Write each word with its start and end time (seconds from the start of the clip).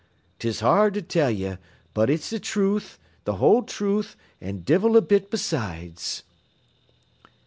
'Tis 0.39 0.61
hard 0.61 0.95
to 0.95 1.01
tell 1.03 1.29
ye, 1.29 1.57
but 1.93 2.09
it's 2.09 2.31
th' 2.31 2.41
truth, 2.41 2.97
th' 3.23 3.33
whole 3.35 3.61
truth, 3.61 4.15
an' 4.41 4.63
divil 4.63 4.97
a 4.97 5.01
bit 5.01 5.29
besides.' 5.29 6.23